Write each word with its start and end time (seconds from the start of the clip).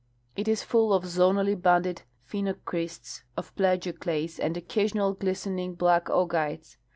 It 0.35 0.47
is 0.47 0.63
full 0.63 0.93
of 0.93 1.03
zonally 1.03 1.53
banded 1.53 2.01
phenocrysts 2.27 3.21
of 3.37 3.53
plagioclase 3.55 4.39
and 4.39 4.57
occasional 4.57 5.13
glistening 5.13 5.75
black 5.75 6.05
augites. 6.09 6.77